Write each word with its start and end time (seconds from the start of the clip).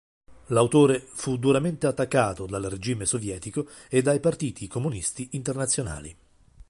L'autore 0.47 0.99
fu 0.99 1.37
duramente 1.37 1.85
attaccato 1.85 2.47
dal 2.47 2.63
regime 2.63 3.05
sovietico 3.05 3.67
e 3.87 4.01
dai 4.01 4.19
partiti 4.19 4.65
comunisti 4.67 5.29
internazionali. 5.33 6.17